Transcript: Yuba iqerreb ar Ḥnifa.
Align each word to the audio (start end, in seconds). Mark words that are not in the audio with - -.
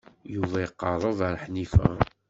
Yuba 0.33 0.57
iqerreb 0.65 1.19
ar 1.27 1.35
Ḥnifa. 1.43 1.87